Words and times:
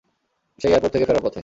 সে 0.59 0.65
airport 0.67 0.93
থেকে 0.93 1.05
ফেরার 1.05 1.23
পথে। 1.25 1.39